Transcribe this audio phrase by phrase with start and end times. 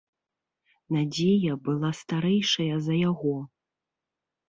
[0.95, 3.37] Надзея была старэйшая за яго.